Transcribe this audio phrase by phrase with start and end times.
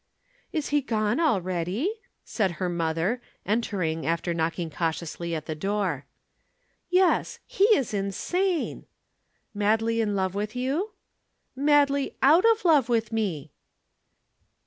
[0.51, 6.07] "Is he gone already?" said her mother, entering after knocking cautiously at the door.
[6.89, 8.87] "Yes, he is insane."
[9.53, 10.93] "Madly in love with you?"
[11.55, 13.51] "Madly out of love with me."